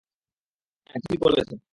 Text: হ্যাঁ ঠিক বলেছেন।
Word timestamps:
হ্যাঁ 0.89 1.01
ঠিক 1.05 1.19
বলেছেন। 1.23 1.61